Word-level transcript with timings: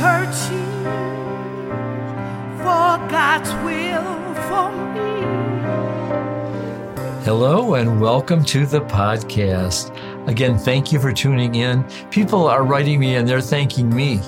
searching 0.00 0.84
for 2.56 2.96
God's 3.12 3.52
will 3.66 4.34
for 4.48 4.72
me. 4.94 5.10
Hello, 7.22 7.74
and 7.74 8.00
welcome 8.00 8.42
to 8.46 8.64
the 8.64 8.80
podcast. 8.80 9.94
Again, 10.26 10.56
thank 10.56 10.90
you 10.90 10.98
for 11.00 11.12
tuning 11.12 11.54
in. 11.54 11.84
People 12.10 12.46
are 12.46 12.64
writing 12.64 12.98
me 12.98 13.16
and 13.16 13.28
they're 13.28 13.42
thanking 13.42 13.94
me. 13.94 14.20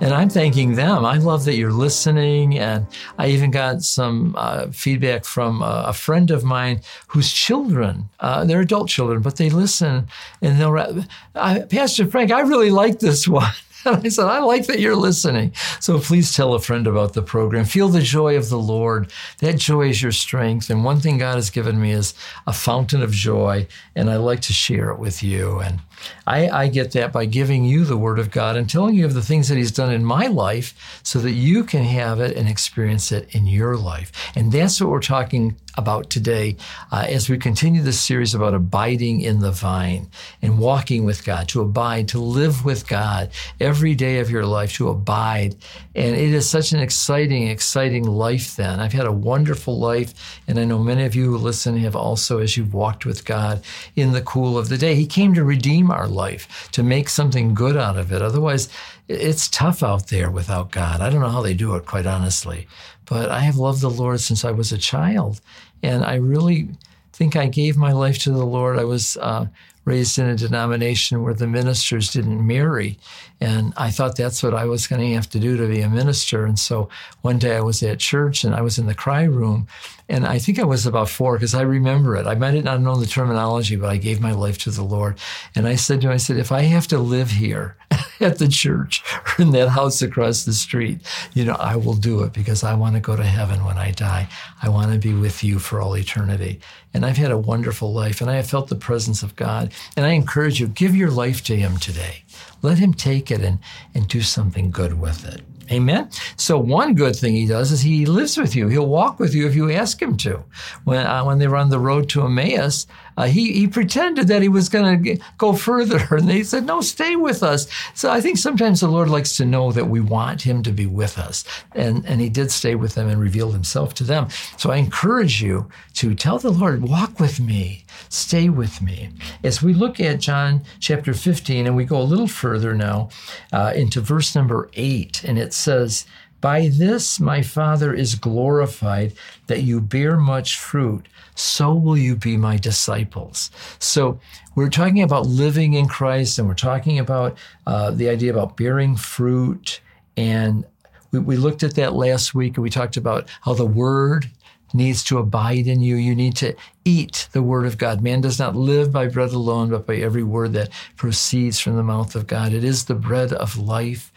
And 0.00 0.14
I'm 0.14 0.28
thanking 0.28 0.76
them. 0.76 1.04
I 1.04 1.16
love 1.16 1.44
that 1.46 1.56
you're 1.56 1.72
listening. 1.72 2.60
And 2.60 2.86
I 3.18 3.26
even 3.26 3.50
got 3.50 3.82
some 3.82 4.36
uh, 4.38 4.68
feedback 4.68 5.24
from 5.24 5.60
a, 5.60 5.86
a, 5.88 5.92
friend 5.92 6.30
of 6.30 6.44
mine 6.44 6.82
whose 7.08 7.32
children, 7.32 8.08
uh, 8.20 8.44
they're 8.44 8.60
adult 8.60 8.88
children, 8.88 9.22
but 9.22 9.36
they 9.36 9.50
listen 9.50 10.06
and 10.40 10.60
they'll, 10.60 11.04
Pastor 11.34 12.06
Frank, 12.06 12.30
I 12.30 12.42
really 12.42 12.70
like 12.70 13.00
this 13.00 13.26
one. 13.42 13.50
And 13.96 14.04
I 14.04 14.08
said, 14.08 14.26
I 14.26 14.40
like 14.40 14.66
that 14.66 14.80
you're 14.80 14.96
listening. 14.96 15.52
So 15.78 16.00
please 16.00 16.34
tell 16.34 16.54
a 16.54 16.60
friend 16.60 16.88
about 16.88 17.12
the 17.12 17.22
program. 17.22 17.64
Feel 17.64 17.88
the 17.88 18.02
joy 18.02 18.36
of 18.36 18.48
the 18.48 18.58
Lord. 18.58 19.12
That 19.38 19.58
joy 19.58 19.90
is 19.90 20.02
your 20.02 20.10
strength. 20.10 20.70
And 20.70 20.84
one 20.84 20.98
thing 20.98 21.18
God 21.18 21.36
has 21.36 21.50
given 21.50 21.80
me 21.80 21.92
is 21.92 22.12
a 22.48 22.52
fountain 22.52 23.00
of 23.00 23.12
joy, 23.12 23.68
and 23.94 24.10
I 24.10 24.16
like 24.16 24.40
to 24.42 24.52
share 24.52 24.90
it 24.90 24.98
with 24.98 25.22
you. 25.22 25.60
And 25.60 25.80
I, 26.26 26.48
I, 26.48 26.68
get 26.68 26.92
that 26.92 27.12
by 27.12 27.26
giving 27.26 27.64
you 27.64 27.84
the 27.84 27.96
Word 27.96 28.18
of 28.18 28.30
God 28.30 28.56
and 28.56 28.68
telling 28.68 28.96
you 28.96 29.06
of 29.06 29.14
the 29.14 29.22
things 29.22 29.48
that 29.48 29.56
He's 29.56 29.70
done 29.70 29.92
in 29.92 30.04
my 30.04 30.26
life 30.26 31.00
so 31.04 31.20
that 31.20 31.32
you 31.32 31.62
can 31.62 31.84
have 31.84 32.20
it 32.20 32.36
and 32.36 32.48
experience 32.48 33.12
it 33.12 33.34
in 33.34 33.46
your 33.46 33.76
life. 33.76 34.12
And 34.34 34.50
that's 34.50 34.80
what 34.80 34.90
we're 34.90 35.00
talking 35.00 35.56
about 35.76 36.10
today 36.10 36.56
uh, 36.90 37.04
as 37.08 37.28
we 37.28 37.38
continue 37.38 37.82
this 37.82 38.00
series 38.00 38.34
about 38.34 38.54
abiding 38.54 39.20
in 39.20 39.40
the 39.40 39.52
vine 39.52 40.08
and 40.42 40.58
walking 40.58 41.04
with 41.04 41.24
God, 41.24 41.48
to 41.48 41.60
abide, 41.60 42.08
to 42.08 42.18
live 42.18 42.64
with 42.64 42.88
God 42.88 43.30
every 43.60 43.94
day 43.94 44.18
of 44.20 44.30
your 44.30 44.46
life, 44.46 44.72
to 44.74 44.88
abide. 44.88 45.56
And 45.94 46.16
it 46.16 46.32
is 46.32 46.48
such 46.48 46.72
an 46.72 46.80
exciting, 46.80 47.48
exciting 47.48 48.04
life 48.04 48.56
then. 48.56 48.80
I've 48.80 48.92
had 48.92 49.06
a 49.06 49.12
wonderful 49.12 49.78
life, 49.78 50.40
and 50.48 50.58
I 50.58 50.64
know 50.64 50.78
many 50.78 51.04
of 51.04 51.14
you 51.14 51.30
who 51.30 51.38
listen 51.38 51.76
have 51.78 51.96
also 51.96 52.38
as 52.38 52.56
you've 52.56 52.74
walked 52.74 53.04
with 53.04 53.24
God 53.24 53.62
in 53.94 54.12
the 54.12 54.22
cool 54.22 54.58
of 54.58 54.68
the 54.68 54.78
day. 54.78 54.94
He 54.94 55.06
came 55.06 55.34
to 55.34 55.44
redeem 55.44 55.66
redeem 55.66 55.90
our 55.90 56.06
life, 56.06 56.68
to 56.72 56.82
make 56.82 57.08
something 57.08 57.54
good 57.54 57.76
out 57.76 57.96
of 57.96 58.12
it. 58.12 58.22
Otherwise, 58.22 58.68
it's 59.08 59.48
tough 59.48 59.82
out 59.82 60.08
there 60.08 60.30
without 60.30 60.70
God. 60.70 61.00
I 61.00 61.10
don't 61.10 61.20
know 61.20 61.28
how 61.28 61.42
they 61.42 61.54
do 61.54 61.74
it, 61.74 61.86
quite 61.86 62.06
honestly. 62.06 62.66
But 63.04 63.30
I 63.30 63.40
have 63.40 63.56
loved 63.56 63.80
the 63.80 63.90
Lord 63.90 64.20
since 64.20 64.44
I 64.44 64.50
was 64.52 64.72
a 64.72 64.78
child. 64.78 65.40
And 65.82 66.04
I 66.04 66.14
really 66.14 66.70
think 67.12 67.36
I 67.36 67.46
gave 67.46 67.76
my 67.76 67.92
life 67.92 68.18
to 68.20 68.30
the 68.30 68.44
Lord. 68.44 68.78
I 68.78 68.84
was 68.84 69.16
uh, 69.18 69.46
raised 69.86 70.18
in 70.18 70.26
a 70.26 70.36
denomination 70.36 71.22
where 71.22 71.32
the 71.32 71.46
ministers 71.46 72.10
didn't 72.12 72.44
marry. 72.44 72.98
And 73.40 73.72
I 73.76 73.90
thought 73.90 74.16
that's 74.16 74.42
what 74.42 74.52
I 74.52 74.64
was 74.64 74.86
going 74.86 75.00
to 75.00 75.14
have 75.14 75.30
to 75.30 75.38
do 75.38 75.56
to 75.56 75.68
be 75.68 75.80
a 75.80 75.88
minister. 75.88 76.44
And 76.44 76.58
so 76.58 76.88
one 77.22 77.38
day 77.38 77.56
I 77.56 77.60
was 77.60 77.82
at 77.82 78.00
church 78.00 78.44
and 78.44 78.54
I 78.54 78.62
was 78.62 78.78
in 78.78 78.86
the 78.86 78.94
cry 78.94 79.22
room. 79.22 79.68
And 80.08 80.26
I 80.26 80.38
think 80.38 80.58
I 80.58 80.64
was 80.64 80.86
about 80.86 81.08
four 81.08 81.34
because 81.34 81.54
I 81.54 81.62
remember 81.62 82.16
it. 82.16 82.26
I 82.26 82.34
might 82.34 82.62
not 82.62 82.80
know 82.80 82.96
the 82.96 83.06
terminology, 83.06 83.76
but 83.76 83.90
I 83.90 83.96
gave 83.96 84.20
my 84.20 84.32
life 84.32 84.58
to 84.58 84.70
the 84.70 84.84
Lord. 84.84 85.18
And 85.54 85.66
I 85.66 85.74
said 85.74 86.00
to 86.00 86.08
him, 86.08 86.12
I 86.12 86.16
said, 86.16 86.36
if 86.36 86.52
I 86.52 86.62
have 86.62 86.86
to 86.88 86.98
live 86.98 87.30
here 87.30 87.76
at 88.20 88.38
the 88.38 88.46
church 88.48 89.02
or 89.14 89.42
in 89.42 89.50
that 89.52 89.70
house 89.70 90.02
across 90.02 90.44
the 90.44 90.52
street, 90.52 91.00
you 91.34 91.44
know, 91.44 91.56
I 91.58 91.76
will 91.76 91.94
do 91.94 92.22
it 92.22 92.32
because 92.32 92.62
I 92.62 92.74
want 92.74 92.94
to 92.94 93.00
go 93.00 93.16
to 93.16 93.24
heaven 93.24 93.64
when 93.64 93.78
I 93.78 93.90
die. 93.90 94.28
I 94.62 94.68
want 94.68 94.92
to 94.92 94.98
be 94.98 95.12
with 95.12 95.42
you 95.42 95.58
for 95.58 95.80
all 95.80 95.96
eternity. 95.96 96.60
And 96.94 97.04
I've 97.04 97.16
had 97.16 97.32
a 97.32 97.38
wonderful 97.38 97.92
life 97.92 98.20
and 98.20 98.30
I 98.30 98.36
have 98.36 98.48
felt 98.48 98.68
the 98.68 98.76
presence 98.76 99.22
of 99.24 99.36
God. 99.36 99.72
And 99.96 100.06
I 100.06 100.10
encourage 100.10 100.60
you, 100.60 100.66
give 100.66 100.94
your 100.94 101.10
life 101.10 101.42
to 101.44 101.56
Him 101.56 101.78
today. 101.78 102.24
Let 102.62 102.78
Him 102.78 102.94
take 102.94 103.30
it 103.30 103.40
and, 103.40 103.58
and 103.94 104.08
do 104.08 104.20
something 104.22 104.70
good 104.70 105.00
with 105.00 105.26
it. 105.26 105.42
Amen. 105.70 106.08
So 106.36 106.58
one 106.58 106.94
good 106.94 107.16
thing 107.16 107.34
he 107.34 107.46
does 107.46 107.72
is 107.72 107.80
he 107.80 108.06
lives 108.06 108.36
with 108.36 108.54
you. 108.54 108.68
He'll 108.68 108.86
walk 108.86 109.18
with 109.18 109.34
you 109.34 109.46
if 109.46 109.54
you 109.54 109.70
ask 109.70 110.00
him 110.00 110.16
to. 110.18 110.44
When 110.84 111.06
uh, 111.06 111.24
when 111.24 111.38
they 111.38 111.48
were 111.48 111.56
on 111.56 111.70
the 111.70 111.78
road 111.78 112.08
to 112.10 112.22
Emmaus, 112.22 112.86
uh, 113.16 113.26
he 113.26 113.52
he 113.52 113.66
pretended 113.66 114.28
that 114.28 114.42
he 114.42 114.48
was 114.48 114.68
going 114.68 115.02
to 115.02 115.18
go 115.38 115.54
further, 115.54 116.06
and 116.10 116.28
they 116.28 116.42
said, 116.42 116.66
"No, 116.66 116.80
stay 116.80 117.16
with 117.16 117.42
us." 117.42 117.66
So 117.94 118.10
I 118.10 118.20
think 118.20 118.38
sometimes 118.38 118.80
the 118.80 118.88
Lord 118.88 119.08
likes 119.08 119.36
to 119.38 119.44
know 119.44 119.72
that 119.72 119.88
we 119.88 120.00
want 120.00 120.42
Him 120.42 120.62
to 120.62 120.72
be 120.72 120.86
with 120.86 121.18
us, 121.18 121.44
and 121.74 122.04
and 122.06 122.20
He 122.20 122.28
did 122.28 122.50
stay 122.50 122.74
with 122.74 122.94
them 122.94 123.08
and 123.08 123.20
revealed 123.20 123.52
Himself 123.52 123.94
to 123.94 124.04
them. 124.04 124.28
So 124.56 124.70
I 124.70 124.76
encourage 124.76 125.42
you 125.42 125.68
to 125.94 126.14
tell 126.14 126.38
the 126.38 126.50
Lord, 126.50 126.82
"Walk 126.82 127.18
with 127.18 127.40
me, 127.40 127.84
stay 128.08 128.48
with 128.48 128.82
me." 128.82 129.10
As 129.42 129.62
we 129.62 129.72
look 129.72 129.98
at 129.98 130.20
John 130.20 130.62
chapter 130.80 131.14
15, 131.14 131.66
and 131.66 131.76
we 131.76 131.84
go 131.84 132.00
a 132.00 132.02
little 132.02 132.28
further 132.28 132.74
now 132.74 133.08
uh, 133.52 133.72
into 133.74 134.00
verse 134.00 134.34
number 134.34 134.68
eight, 134.74 135.24
and 135.24 135.38
it 135.38 135.54
says. 135.56 136.06
By 136.40 136.68
this 136.68 137.18
my 137.18 137.42
Father 137.42 137.94
is 137.94 138.14
glorified, 138.14 139.14
that 139.46 139.62
you 139.62 139.80
bear 139.80 140.16
much 140.16 140.58
fruit, 140.58 141.08
so 141.34 141.74
will 141.74 141.96
you 141.96 142.14
be 142.14 142.36
my 142.36 142.56
disciples. 142.56 143.50
So 143.78 144.20
we're 144.54 144.68
talking 144.68 145.02
about 145.02 145.26
living 145.26 145.74
in 145.74 145.88
Christ, 145.88 146.38
and 146.38 146.46
we're 146.46 146.54
talking 146.54 146.98
about 146.98 147.36
uh, 147.66 147.90
the 147.90 148.08
idea 148.08 148.30
about 148.30 148.56
bearing 148.56 148.96
fruit. 148.96 149.80
And 150.16 150.64
we, 151.10 151.18
we 151.18 151.36
looked 151.36 151.62
at 151.62 151.74
that 151.76 151.94
last 151.94 152.34
week, 152.34 152.56
and 152.56 152.62
we 152.62 152.70
talked 152.70 152.96
about 152.96 153.28
how 153.40 153.54
the 153.54 153.66
Word 153.66 154.30
needs 154.74 155.02
to 155.04 155.18
abide 155.18 155.66
in 155.66 155.80
you. 155.80 155.96
You 155.96 156.14
need 156.14 156.36
to 156.36 156.54
eat 156.84 157.28
the 157.32 157.42
word 157.42 157.66
of 157.66 157.78
God. 157.78 158.02
Man 158.02 158.20
does 158.20 158.38
not 158.38 158.56
live 158.56 158.92
by 158.92 159.08
bread 159.08 159.32
alone, 159.32 159.70
but 159.70 159.86
by 159.86 159.96
every 159.96 160.22
word 160.22 160.52
that 160.52 160.70
proceeds 160.96 161.58
from 161.58 161.76
the 161.76 161.82
mouth 161.82 162.14
of 162.14 162.26
God. 162.26 162.52
It 162.52 162.64
is 162.64 162.84
the 162.84 162.94
bread 162.94 163.32
of 163.32 163.56
life. 163.56 164.12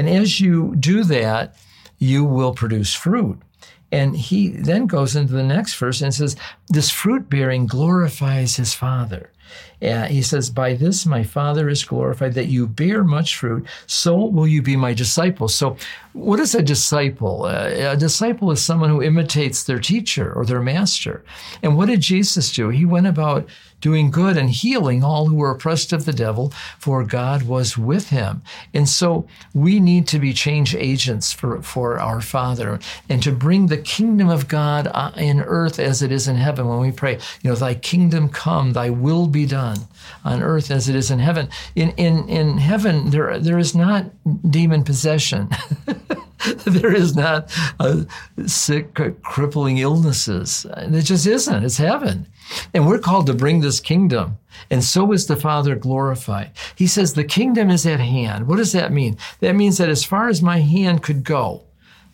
And 0.00 0.08
as 0.08 0.40
you 0.40 0.74
do 0.76 1.04
that, 1.04 1.56
you 1.98 2.24
will 2.24 2.54
produce 2.54 2.94
fruit. 2.94 3.38
And 3.92 4.16
he 4.16 4.48
then 4.48 4.86
goes 4.86 5.14
into 5.14 5.34
the 5.34 5.42
next 5.42 5.74
verse 5.74 6.00
and 6.00 6.14
says, 6.14 6.36
This 6.68 6.88
fruit 6.88 7.28
bearing 7.28 7.66
glorifies 7.66 8.56
his 8.56 8.72
Father. 8.72 9.30
Uh, 9.82 10.04
he 10.04 10.22
says, 10.22 10.50
By 10.50 10.74
this 10.74 11.06
my 11.06 11.22
Father 11.22 11.68
is 11.68 11.84
glorified, 11.84 12.34
that 12.34 12.48
you 12.48 12.66
bear 12.66 13.02
much 13.02 13.36
fruit, 13.36 13.66
so 13.86 14.26
will 14.26 14.46
you 14.46 14.62
be 14.62 14.76
my 14.76 14.92
disciples. 14.92 15.54
So, 15.54 15.76
what 16.12 16.40
is 16.40 16.54
a 16.54 16.62
disciple? 16.62 17.44
Uh, 17.44 17.92
a 17.92 17.96
disciple 17.96 18.50
is 18.50 18.62
someone 18.62 18.90
who 18.90 19.02
imitates 19.02 19.64
their 19.64 19.78
teacher 19.78 20.32
or 20.32 20.44
their 20.44 20.60
master. 20.60 21.24
And 21.62 21.76
what 21.76 21.86
did 21.86 22.00
Jesus 22.00 22.52
do? 22.52 22.68
He 22.68 22.84
went 22.84 23.06
about 23.06 23.48
doing 23.80 24.10
good 24.10 24.36
and 24.36 24.50
healing 24.50 25.02
all 25.02 25.26
who 25.26 25.36
were 25.36 25.50
oppressed 25.50 25.92
of 25.92 26.04
the 26.04 26.12
devil, 26.12 26.52
for 26.78 27.04
God 27.04 27.44
was 27.44 27.78
with 27.78 28.10
him. 28.10 28.42
And 28.74 28.88
so 28.88 29.26
we 29.54 29.80
need 29.80 30.06
to 30.08 30.18
be 30.18 30.32
change 30.32 30.74
agents 30.74 31.32
for, 31.32 31.62
for 31.62 31.98
our 31.98 32.20
Father 32.20 32.78
and 33.08 33.22
to 33.22 33.32
bring 33.32 33.66
the 33.66 33.78
kingdom 33.78 34.28
of 34.28 34.48
God 34.48 34.88
uh, 34.92 35.12
in 35.16 35.40
earth 35.40 35.78
as 35.78 36.02
it 36.02 36.12
is 36.12 36.28
in 36.28 36.36
heaven. 36.36 36.68
When 36.68 36.80
we 36.80 36.92
pray, 36.92 37.14
you 37.42 37.50
know, 37.50 37.56
thy 37.56 37.74
kingdom 37.74 38.28
come, 38.28 38.72
thy 38.72 38.90
will 38.90 39.26
be 39.26 39.46
done 39.46 39.69
on 40.24 40.42
earth 40.42 40.70
as 40.70 40.88
it 40.88 40.96
is 40.96 41.10
in 41.10 41.18
heaven. 41.18 41.48
In, 41.74 41.90
in, 41.92 42.28
in 42.28 42.58
heaven, 42.58 43.10
there, 43.10 43.38
there 43.38 43.58
is 43.58 43.74
not 43.74 44.06
demon 44.50 44.84
possession. 44.84 45.48
there 46.64 46.94
is 46.94 47.14
not 47.14 47.52
uh, 47.78 48.04
sick, 48.46 48.94
crippling 49.22 49.78
illnesses. 49.78 50.66
It 50.76 51.02
just 51.02 51.26
isn't. 51.26 51.64
It's 51.64 51.76
heaven. 51.76 52.26
And 52.74 52.86
we're 52.86 52.98
called 52.98 53.26
to 53.26 53.34
bring 53.34 53.60
this 53.60 53.80
kingdom. 53.80 54.38
And 54.70 54.82
so 54.82 55.12
is 55.12 55.26
the 55.26 55.36
Father 55.36 55.76
glorified. 55.76 56.50
He 56.74 56.86
says, 56.86 57.14
The 57.14 57.24
kingdom 57.24 57.70
is 57.70 57.86
at 57.86 58.00
hand. 58.00 58.46
What 58.46 58.56
does 58.56 58.72
that 58.72 58.92
mean? 58.92 59.16
That 59.40 59.54
means 59.54 59.78
that 59.78 59.88
as 59.88 60.04
far 60.04 60.28
as 60.28 60.42
my 60.42 60.58
hand 60.60 61.02
could 61.02 61.24
go, 61.24 61.62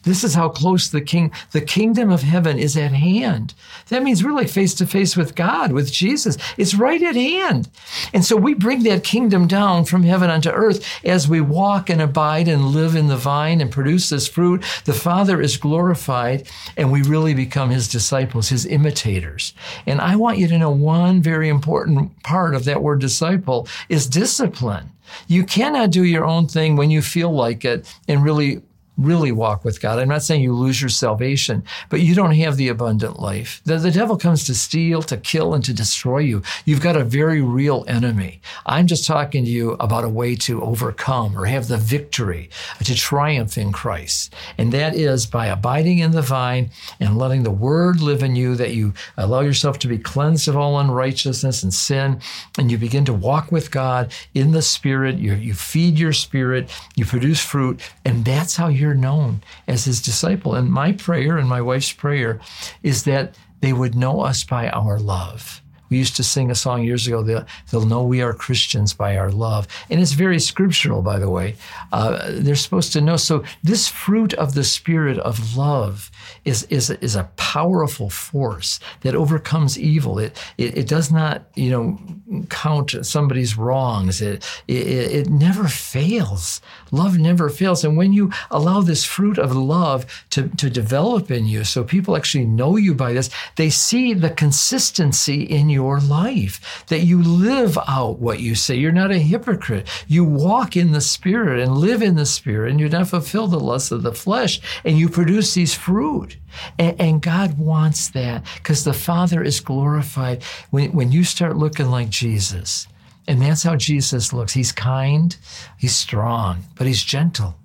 this 0.07 0.23
is 0.23 0.35
how 0.35 0.49
close 0.49 0.89
the 0.89 1.01
king, 1.01 1.33
the 1.51 1.61
kingdom 1.61 2.11
of 2.11 2.23
heaven 2.23 2.59
is 2.59 2.77
at 2.77 2.93
hand. 2.93 3.55
That 3.89 4.05
means 4.05 4.23
we're 4.23 4.31
like 4.31 4.49
face 4.49 4.73
to 4.75 4.87
face 4.87 5.17
with 5.17 5.35
God, 5.35 5.73
with 5.73 5.93
Jesus. 5.93 6.39
It's 6.57 6.75
right 6.75 7.03
at 7.03 7.17
hand. 7.17 7.69
And 8.15 8.25
so 8.25 8.37
we 8.37 8.55
bring 8.55 8.85
that 8.85 9.03
kingdom 9.03 9.49
down 9.49 9.85
from 9.85 10.05
heaven 10.05 10.31
unto 10.31 10.49
earth 10.49 10.87
as 11.05 11.29
we 11.29 11.41
walk 11.41 11.91
and 11.91 12.01
abide 12.01 12.47
and 12.47 12.67
live 12.67 12.95
in 12.95 13.09
the 13.09 13.17
vine 13.17 13.61
and 13.61 13.71
produce 13.71 14.09
this 14.09 14.29
fruit. 14.29 14.65
The 14.85 14.93
Father 14.93 15.41
is 15.41 15.57
glorified 15.57 16.49
and 16.77 16.93
we 16.93 17.03
really 17.03 17.35
become 17.35 17.71
his 17.71 17.89
disciples, 17.89 18.49
his 18.49 18.65
imitators. 18.65 19.55
And 19.87 20.01
I 20.01 20.15
want 20.15 20.39
you 20.39 20.47
to 20.47 20.59
know 20.59 20.71
one 20.71 21.21
very 21.21 21.49
important 21.49 22.23
part 22.23 22.55
of 22.55 22.65
that 22.65 22.81
word 22.81 23.01
disciple 23.01 23.67
is 23.89 24.07
discipline. 24.07 24.93
You 25.27 25.45
cannot 25.45 25.91
do 25.91 26.05
your 26.05 26.25
own 26.25 26.47
thing 26.47 26.77
when 26.77 26.91
you 26.91 27.03
feel 27.03 27.33
like 27.33 27.65
it 27.65 27.93
and 28.07 28.23
really 28.23 28.63
really 28.97 29.33
walk 29.33 29.65
with 29.65 29.81
God. 29.81 29.99
I'm 29.99 30.09
not 30.09 30.23
saying 30.23 30.43
you 30.43 30.55
lose 30.55 30.81
your 30.81 30.89
salvation, 30.89 31.63
but 31.91 32.01
you 32.01 32.15
don't 32.15 32.35
have 32.35 32.57
the 32.57 32.69
abundant 32.69 33.21
life. 33.21 33.61
The, 33.65 33.79
the 33.79 33.91
devil 33.91 34.17
comes 34.17 34.45
to 34.45 34.55
steal, 34.55 35.03
to 35.03 35.17
kill, 35.17 35.55
and 35.55 35.65
to 35.65 35.73
destroy 35.73 36.19
you. 36.19 36.43
You've 36.65 36.81
got 36.81 36.97
a 36.97 37.05
very 37.05 37.43
real 37.43 37.85
enemy. 37.89 38.41
I'm 38.65 38.87
just 38.87 39.07
talking 39.07 39.45
to 39.45 39.51
you 39.51 39.73
about 39.73 40.05
a 40.05 40.09
way 40.09 40.35
to 40.37 40.63
overcome 40.63 41.37
or 41.37 41.47
have 41.47 41.69
the 41.69 41.77
victory, 41.77 42.51
to 42.83 42.95
triumph 42.95 43.59
in 43.59 43.73
Christ. 43.73 44.35
And 44.59 44.73
that 44.73 44.95
is 44.95 45.27
by 45.27 45.47
abiding 45.47 45.99
in 45.99 46.13
the 46.13 46.23
vine 46.23 46.71
and 47.01 47.19
letting 47.19 47.43
the 47.43 47.51
word 47.51 48.01
live 48.01 48.23
in 48.23 48.37
you, 48.37 48.55
that 48.57 48.75
you 48.75 48.95
allow 49.17 49.41
yourself 49.41 49.79
to 49.81 49.89
be 49.89 49.99
cleansed 49.99 50.49
of 50.49 50.57
all 50.57 50.79
unrighteousness 50.79 51.63
and 51.63 51.73
sin, 51.73 52.21
and 52.59 52.71
you 52.71 52.79
begin 52.79 53.05
to 53.05 53.13
walk 53.13 53.53
with 53.53 53.71
God 53.71 54.13
in 54.35 54.53
the 54.53 54.63
Spirit. 54.63 55.17
You, 55.17 55.35
you 55.35 55.55
feed 55.55 55.99
your 55.99 56.13
spirit, 56.13 56.71
you 56.95 57.05
produce 57.05 57.45
fruit, 57.45 57.81
and 58.05 58.25
that's 58.25 58.57
how 58.57 58.69
you're 58.69 58.86
known 58.95 59.43
as 59.67 59.85
his 59.85 60.01
disciple. 60.01 60.55
And 60.55 60.71
my 60.71 60.93
prayer 60.93 61.39
and 61.39 61.49
my 61.49 61.61
wife's 61.61 61.93
prayer 61.93 62.41
is 62.83 63.05
that 63.05 63.37
they 63.61 63.73
would 63.73 63.95
know 63.95 64.21
us 64.21 64.45
by 64.45 64.69
our 64.69 64.99
love. 64.99 65.63
We 65.89 65.99
used 65.99 66.17
to 66.17 66.25
sing 66.25 66.51
a 66.51 66.55
song 66.55 66.83
years 66.83 67.07
ago, 67.07 67.23
they'll, 67.23 67.87
know 67.87 68.03
we 68.03 68.21
are 68.21 68.35
Christians 68.35 68.93
by 68.93 69.17
our 69.17 69.31
love. 69.31 69.69
And 69.91 70.01
it's 70.01 70.13
very 70.13 70.41
scriptural, 70.41 71.03
by 71.03 71.19
the 71.19 71.31
way. 71.31 71.55
Uh, 71.93 72.33
they're 72.33 72.57
supposed 72.57 72.93
to 72.95 73.01
know. 73.01 73.17
So, 73.17 73.45
this 73.63 73.87
fruit 73.87 74.35
of 74.35 74.55
the 74.55 74.65
Spirit 74.65 75.19
of 75.19 75.57
love 75.57 76.11
is, 76.45 76.65
is, 76.65 76.91
is 76.91 77.15
a 77.15 77.31
powerful 77.37 78.11
force 78.11 78.81
that 79.03 79.15
overcomes 79.15 79.79
evil. 79.79 80.19
It, 80.19 80.37
it, 80.59 80.79
it 80.79 80.89
does 80.89 81.13
not, 81.13 81.45
you 81.55 81.71
know, 81.71 82.45
count 82.51 82.95
somebody's 83.07 83.57
wrongs. 83.57 84.21
It, 84.21 84.45
it, 84.67 84.75
it 84.75 85.31
never 85.31 85.69
fails. 85.69 86.61
Love 86.91 87.19
never 87.19 87.49
fails. 87.49 87.85
And 87.85 87.97
when 87.97 88.13
you 88.13 88.33
allow 88.51 88.81
this 88.81 89.05
fruit 89.05 89.39
of 89.39 89.55
love 89.55 90.25
to, 90.31 90.49
to 90.49 90.69
develop 90.71 91.31
in 91.31 91.47
you, 91.47 91.65
so 91.65 91.85
people 91.85 92.17
actually 92.17 92.47
know 92.47 92.77
you 92.77 92.95
by 92.95 93.13
this, 93.13 93.31
they 93.57 93.71
see 93.71 94.15
the 94.15 94.31
consistency 94.31 95.43
in 95.43 95.69
your 95.77 96.01
life, 96.01 96.85
that 96.89 97.01
you 97.01 97.23
live 97.23 97.79
out 97.87 98.19
what 98.19 98.41
you 98.41 98.55
say. 98.55 98.75
You're 98.75 98.93
not 98.93 99.13
a 99.13 99.19
hypocrite. 99.19 99.87
You 100.09 100.25
walk 100.25 100.77
in 100.77 100.93
the 100.93 101.01
Spirit 101.01 101.61
and 101.61 101.77
live 101.77 102.03
in 102.03 102.17
the 102.17 102.27
Spirit, 102.27 102.71
and 102.71 102.81
you 102.81 102.89
don't 102.89 103.05
fulfill 103.05 103.47
the 103.47 103.61
lusts 103.61 103.93
of 103.93 104.03
the 104.03 104.13
flesh, 104.13 104.61
and 104.85 104.99
you 104.99 105.09
produce 105.09 105.55
these 105.55 105.75
fruit. 105.75 106.39
And, 106.79 107.01
and 107.01 107.23
God 107.23 107.59
wants 107.59 108.09
that 108.11 108.45
because 108.57 108.85
the 108.85 108.95
Father 108.95 109.43
is 109.43 109.61
glorified 109.61 110.43
when, 110.71 110.93
when 110.93 111.13
you 111.13 111.23
start 111.23 111.57
looking 111.57 111.91
like 111.91 112.09
Jesus. 112.09 112.89
And 113.29 113.43
that's 113.43 113.63
how 113.63 113.77
Jesus 113.77 114.33
looks. 114.33 114.55
He's 114.55 114.73
kind, 114.73 115.37
he's 115.77 115.95
strong, 115.95 116.65
but 116.77 116.87
he's 116.87 117.03
gentle. 117.03 117.57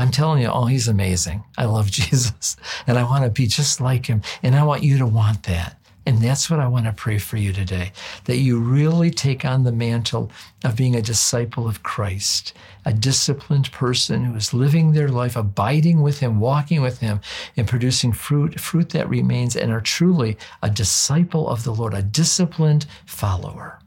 I'm 0.00 0.10
telling 0.10 0.40
you, 0.40 0.48
oh, 0.48 0.64
he's 0.64 0.88
amazing. 0.88 1.44
I 1.58 1.66
love 1.66 1.90
Jesus 1.90 2.56
and 2.86 2.98
I 2.98 3.02
want 3.04 3.24
to 3.24 3.30
be 3.30 3.46
just 3.46 3.80
like 3.80 4.06
him. 4.06 4.22
And 4.42 4.54
I 4.54 4.64
want 4.64 4.82
you 4.82 4.98
to 4.98 5.06
want 5.06 5.42
that. 5.44 5.76
And 6.10 6.18
that's 6.18 6.50
what 6.50 6.58
I 6.58 6.66
want 6.66 6.86
to 6.86 6.92
pray 6.92 7.18
for 7.18 7.36
you 7.36 7.52
today 7.52 7.92
that 8.24 8.38
you 8.38 8.58
really 8.58 9.12
take 9.12 9.44
on 9.44 9.62
the 9.62 9.70
mantle 9.70 10.32
of 10.64 10.74
being 10.74 10.96
a 10.96 11.00
disciple 11.00 11.68
of 11.68 11.84
Christ, 11.84 12.52
a 12.84 12.92
disciplined 12.92 13.70
person 13.70 14.24
who 14.24 14.34
is 14.34 14.52
living 14.52 14.90
their 14.90 15.08
life, 15.08 15.36
abiding 15.36 16.02
with 16.02 16.18
Him, 16.18 16.40
walking 16.40 16.82
with 16.82 16.98
Him, 16.98 17.20
and 17.56 17.68
producing 17.68 18.10
fruit, 18.10 18.58
fruit 18.58 18.88
that 18.90 19.08
remains, 19.08 19.54
and 19.54 19.70
are 19.70 19.80
truly 19.80 20.36
a 20.64 20.68
disciple 20.68 21.48
of 21.48 21.62
the 21.62 21.72
Lord, 21.72 21.94
a 21.94 22.02
disciplined 22.02 22.86
follower. 23.06 23.78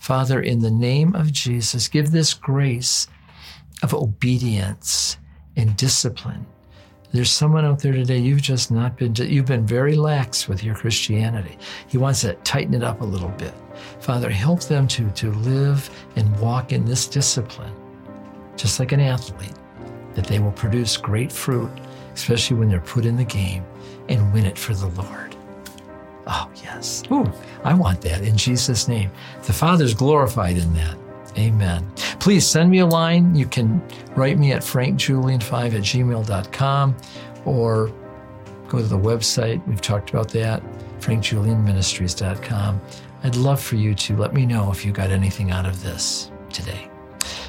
Father, 0.00 0.40
in 0.40 0.58
the 0.58 0.72
name 0.72 1.14
of 1.14 1.30
Jesus, 1.30 1.86
give 1.86 2.10
this 2.10 2.34
grace 2.34 3.06
of 3.84 3.94
obedience 3.94 5.16
and 5.56 5.76
discipline 5.76 6.44
there's 7.12 7.30
someone 7.30 7.64
out 7.64 7.80
there 7.80 7.92
today, 7.92 8.18
you've 8.18 8.42
just 8.42 8.70
not 8.70 8.96
been, 8.96 9.14
you've 9.14 9.46
been 9.46 9.66
very 9.66 9.96
lax 9.96 10.46
with 10.46 10.62
your 10.62 10.74
Christianity. 10.74 11.58
He 11.86 11.96
wants 11.96 12.20
to 12.20 12.34
tighten 12.44 12.74
it 12.74 12.82
up 12.82 13.00
a 13.00 13.04
little 13.04 13.30
bit. 13.30 13.54
Father, 14.00 14.28
help 14.28 14.62
them 14.64 14.86
to, 14.88 15.10
to 15.12 15.32
live 15.32 15.88
and 16.16 16.38
walk 16.40 16.72
in 16.72 16.84
this 16.84 17.06
discipline, 17.06 17.74
just 18.56 18.78
like 18.78 18.92
an 18.92 19.00
athlete, 19.00 19.54
that 20.14 20.26
they 20.26 20.38
will 20.38 20.52
produce 20.52 20.96
great 20.96 21.32
fruit, 21.32 21.70
especially 22.14 22.56
when 22.56 22.68
they're 22.68 22.80
put 22.80 23.06
in 23.06 23.16
the 23.16 23.24
game 23.24 23.64
and 24.08 24.32
win 24.32 24.44
it 24.44 24.58
for 24.58 24.74
the 24.74 24.88
Lord. 24.88 25.34
Oh, 26.26 26.50
yes. 26.62 27.02
Ooh, 27.10 27.30
I 27.64 27.72
want 27.72 28.02
that 28.02 28.20
in 28.20 28.36
Jesus' 28.36 28.86
name. 28.86 29.10
The 29.44 29.52
Father's 29.52 29.94
glorified 29.94 30.58
in 30.58 30.74
that. 30.74 30.98
Amen. 31.38 31.90
Please 32.28 32.46
send 32.46 32.70
me 32.70 32.80
a 32.80 32.86
line. 32.86 33.34
You 33.34 33.46
can 33.46 33.82
write 34.14 34.38
me 34.38 34.52
at 34.52 34.60
frankjulian5 34.60 35.64
at 35.72 35.80
gmail.com 35.80 36.96
or 37.46 37.90
go 38.68 38.76
to 38.76 38.84
the 38.84 38.98
website. 38.98 39.66
We've 39.66 39.80
talked 39.80 40.10
about 40.10 40.28
that, 40.32 40.62
frankjulianministries.com. 41.00 42.80
I'd 43.24 43.36
love 43.36 43.62
for 43.62 43.76
you 43.76 43.94
to 43.94 44.16
let 44.18 44.34
me 44.34 44.44
know 44.44 44.70
if 44.70 44.84
you 44.84 44.92
got 44.92 45.10
anything 45.10 45.52
out 45.52 45.64
of 45.64 45.82
this 45.82 46.30
today. 46.52 46.90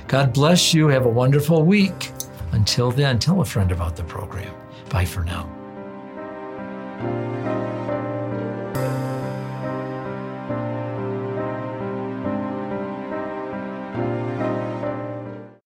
God 0.07 0.31
bless 0.31 0.73
you. 0.73 0.87
Have 0.87 1.05
a 1.05 1.09
wonderful 1.09 1.63
week. 1.63 2.11
Until 2.53 2.89
then, 2.89 3.19
tell 3.19 3.41
a 3.41 3.45
friend 3.45 3.73
about 3.73 3.97
the 3.97 4.05
program. 4.05 4.55
Bye 4.87 5.03
for 5.03 5.25
now. 5.25 5.59